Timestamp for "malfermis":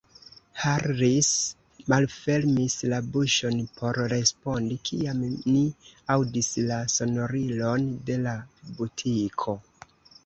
1.93-2.77